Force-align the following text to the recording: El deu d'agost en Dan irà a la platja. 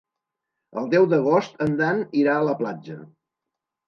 El 0.81 0.87
deu 0.93 1.03
d'agost 1.11 1.61
en 1.65 1.75
Dan 1.81 2.01
irà 2.21 2.39
a 2.39 2.47
la 2.47 2.57
platja. 2.63 2.97